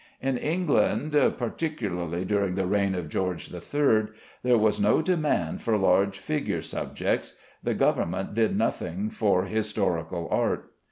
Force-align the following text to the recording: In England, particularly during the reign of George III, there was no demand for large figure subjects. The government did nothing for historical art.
In 0.19 0.35
England, 0.35 1.11
particularly 1.37 2.25
during 2.25 2.55
the 2.55 2.65
reign 2.65 2.95
of 2.95 3.07
George 3.07 3.53
III, 3.53 4.05
there 4.41 4.57
was 4.57 4.79
no 4.81 4.99
demand 4.99 5.61
for 5.61 5.77
large 5.77 6.17
figure 6.17 6.63
subjects. 6.63 7.35
The 7.61 7.75
government 7.75 8.33
did 8.33 8.57
nothing 8.57 9.11
for 9.11 9.45
historical 9.45 10.27
art. 10.31 10.71